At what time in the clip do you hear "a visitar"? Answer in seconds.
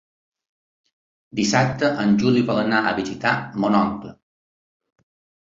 2.85-3.35